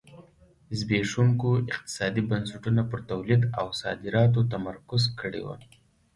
زبېښونکو 0.77 1.47
اقتصادي 1.71 2.21
بنسټونو 2.29 2.81
پر 2.91 2.99
تولید 3.09 3.41
او 3.59 3.67
صادراتو 3.81 4.39
تمرکز 4.53 5.03
کړی 5.19 5.41
و. 5.43 5.47